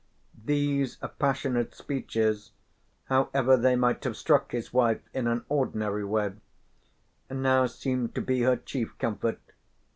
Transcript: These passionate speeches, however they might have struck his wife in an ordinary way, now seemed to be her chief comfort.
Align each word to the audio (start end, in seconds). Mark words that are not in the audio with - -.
These 0.45 0.95
passionate 1.19 1.75
speeches, 1.75 2.53
however 3.03 3.55
they 3.55 3.75
might 3.75 4.03
have 4.03 4.17
struck 4.17 4.51
his 4.51 4.73
wife 4.73 5.01
in 5.13 5.27
an 5.27 5.45
ordinary 5.47 6.03
way, 6.03 6.33
now 7.29 7.67
seemed 7.67 8.15
to 8.15 8.21
be 8.23 8.41
her 8.41 8.55
chief 8.57 8.97
comfort. 8.97 9.39